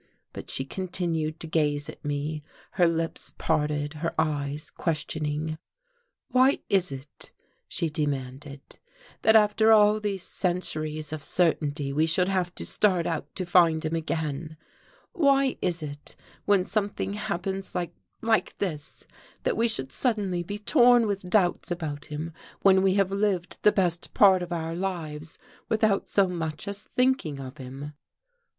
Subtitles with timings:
[0.33, 5.59] But she continued to gaze at me, her lips parted, her eyes questioning.
[6.29, 7.29] "Why is it,"
[7.67, 8.61] she demanded,
[9.21, 13.85] "that after all these centuries of certainty we should have to start out to find
[13.85, 14.57] him again?
[15.13, 16.15] Why is it
[16.45, 17.93] when something happens like
[18.23, 19.05] like this,
[19.43, 22.33] that we should suddenly be torn with doubts about him,
[22.63, 25.37] when we have lived the best part of our lives
[25.69, 27.93] without so much as thinking of him?"